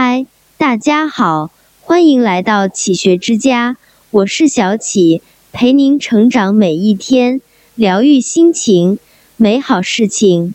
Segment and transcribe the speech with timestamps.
[0.00, 3.76] 嗨，大家好，欢迎来到启学之家，
[4.12, 7.40] 我是小启，陪您成长每一天，
[7.74, 9.00] 疗愈心情，
[9.36, 10.54] 美好事情。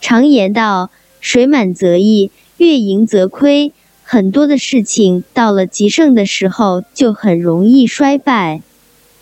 [0.00, 0.88] 常言道，
[1.20, 3.74] 水满则溢，月盈则亏。
[4.02, 8.62] 很多的事情到了极盛的时候，就很容易衰败。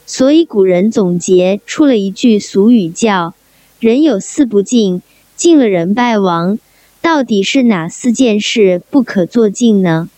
[0.06, 3.34] 所以古人总结出了一句俗语，叫
[3.80, 5.02] “人有四不敬，
[5.34, 6.60] 敬了人败亡”。
[7.08, 10.10] 到底是哪四件事不可做尽呢？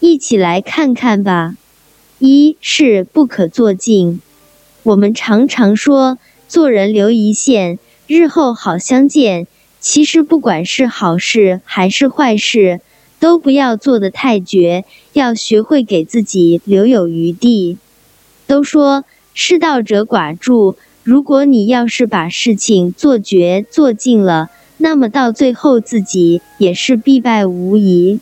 [0.00, 1.54] 一起来看看吧。
[2.18, 4.20] 一是不可做尽。
[4.82, 6.18] 我们常常说
[6.48, 9.46] 做人留一线，日后好相见。
[9.78, 12.80] 其实不管是好事还是坏事，
[13.20, 17.78] 都不要做得太绝，要学会给自己留有余地。
[18.48, 24.50] 都说失道者寡助，如果你要是把事情做绝做尽了。
[24.76, 28.20] 那么到最后，自己也是必败无疑。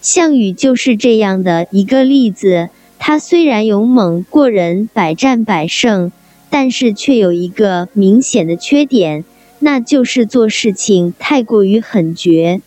[0.00, 2.70] 项羽就是这样的一个例子。
[3.02, 6.12] 他虽然勇猛过人，百战百胜，
[6.50, 9.24] 但是却有一个明显的缺点，
[9.58, 12.60] 那就是做事情太过于狠绝。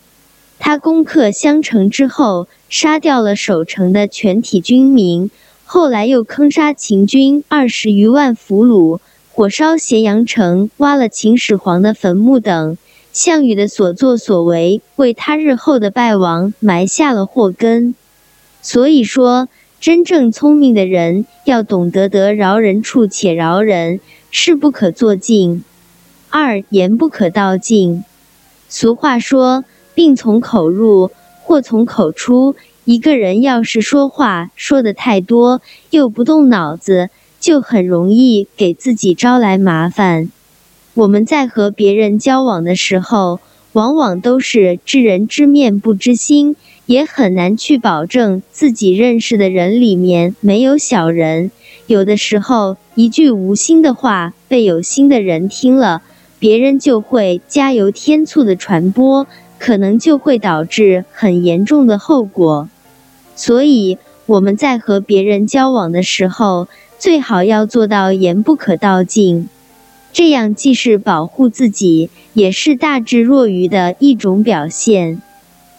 [0.58, 5.30] 他攻克襄城之后，杀掉了守城的全体军民，
[5.64, 8.98] 后来又坑杀秦军二十余万俘虏，
[9.32, 12.76] 火烧咸阳城，挖了秦始皇的坟墓等。
[13.14, 17.94] 项羽的所作所为，为他日后的败亡埋下了祸根。
[18.60, 19.48] 所以说，
[19.80, 24.00] 真正聪明的人要懂得得饶人处且饶人，
[24.32, 25.62] 事不可做尽。
[26.28, 28.02] 二言不可道尽。
[28.68, 31.12] 俗话说，病从口入，
[31.44, 32.56] 祸从口出。
[32.84, 40.30] 一个人要是说话说的太多，又不动脑子，就很容易给自己招来麻烦。
[40.94, 43.40] 我们在和别人交往的时候，
[43.72, 46.54] 往往都是知人知面不知心，
[46.86, 51.50] 也很难去保证自己认识的人里面没有小人。
[51.88, 56.02] 有的时候，一句无心的话被有心的人听了，
[56.38, 59.26] 别人就会加油添醋的传播，
[59.58, 62.68] 可能就会导致很严重的后果。
[63.34, 66.68] 所以我们在和别人交往的时候，
[67.00, 69.48] 最好要做到言不可道尽。
[70.14, 75.20] 这样既是保护自己，也是大智若愚的一种表现。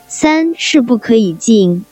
[0.09, 1.85] 三是不可以进。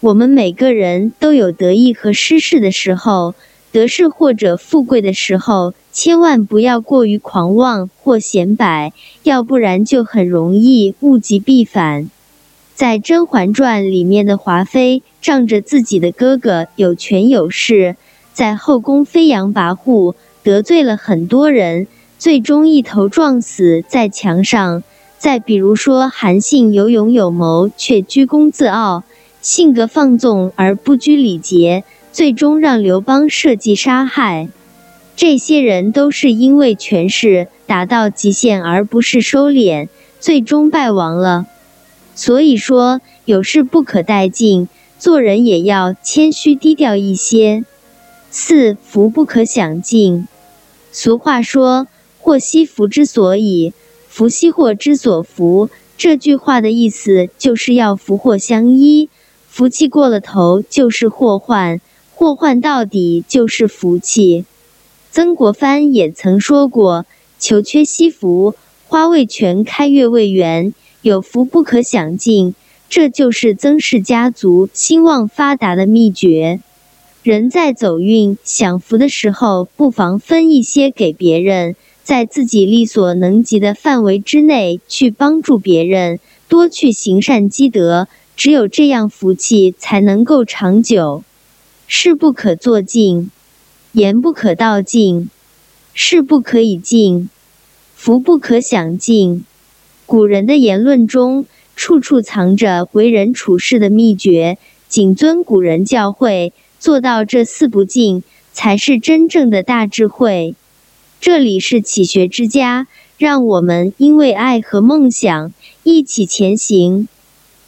[0.00, 3.34] 我们每个人都有得意和失势的时候，
[3.72, 12.10] 得势或者富贵的时候，千万不要过于狂妄或显摆，要不然就很容易物极必反。
[12.74, 17.96] 在《甄嬛传》里面的华妃，仗着自己的哥哥有权有势，
[18.34, 20.14] 在后宫飞扬跋扈。
[20.48, 21.86] 得罪了很多人，
[22.18, 24.82] 最终一头撞死在墙上。
[25.18, 29.04] 再比如说，韩信有勇有谋，却居功自傲，
[29.42, 34.48] 性格放纵而不拘礼节，最终让刘邦设计杀害。
[35.14, 39.88] 这些人都是因为权势达到极限，而不是收敛，
[40.18, 41.44] 最终败亡了。
[42.14, 44.66] 所以说，有事不可带尽，
[44.98, 47.66] 做人也要谦虚低调一些。
[48.30, 50.26] 四福不可享尽。
[50.90, 51.86] 俗话说
[52.18, 53.72] ：“祸兮福之所以，
[54.08, 59.08] 福兮祸之所伏。”这句话的意思就是要福祸相依，
[59.48, 61.80] 福气过了头就是祸患，
[62.14, 64.44] 祸患到底就是福气。
[65.10, 67.04] 曾国藩也曾说过
[67.40, 68.54] ：“求缺惜福，
[68.86, 70.72] 花未全开月未圆，
[71.02, 72.54] 有福不可享尽。”
[72.88, 76.60] 这就是曾氏家族兴旺发达的秘诀。
[77.28, 91.22] 人在走运享福的时候，不妨分一些给别人，在自己力所能及的范围之内去帮助别人，多去行善积德，只有这样福气才能够长久。
[91.86, 93.30] 事不可做尽，
[93.92, 95.28] 言不可道尽，
[95.92, 97.28] 事不可以尽，
[97.94, 99.44] 福不可享尽。
[100.06, 101.44] 古人的言论中，
[101.76, 104.56] 处处藏着为人处事的秘诀，
[104.88, 106.52] 谨遵古人教诲。
[106.78, 108.22] 做到这四不净，
[108.52, 110.54] 才是真正的大智慧。
[111.20, 112.86] 这里是启学之家，
[113.16, 115.52] 让我们因为爱和梦想
[115.82, 117.08] 一起前行。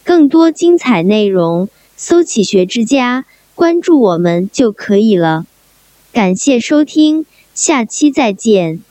[0.03, 5.45] 更多精彩内容，搜“启学之家”，关注我们就可以了。
[6.11, 8.81] 感谢收听，下期再见。